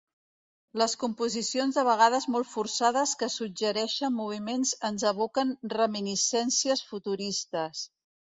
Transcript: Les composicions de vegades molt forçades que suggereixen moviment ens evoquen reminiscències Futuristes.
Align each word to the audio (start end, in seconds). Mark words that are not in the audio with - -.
Les 0.81 0.93
composicions 1.01 1.75
de 1.79 1.83
vegades 1.89 2.25
molt 2.35 2.49
forçades 2.53 3.13
que 3.19 3.29
suggereixen 3.33 4.17
moviment 4.21 4.65
ens 4.91 5.05
evoquen 5.13 5.53
reminiscències 5.77 6.83
Futuristes. 6.93 7.85